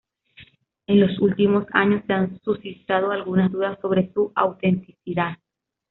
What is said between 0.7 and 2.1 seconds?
En los últimos años